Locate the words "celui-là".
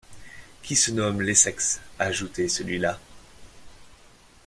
2.47-2.99